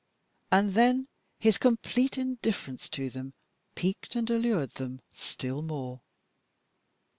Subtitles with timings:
[0.51, 1.07] And then
[1.37, 3.33] his complete indifference to them
[3.75, 6.01] piqued and allured them still more.